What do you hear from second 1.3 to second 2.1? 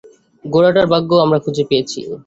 খুঁজে পেয়েছি।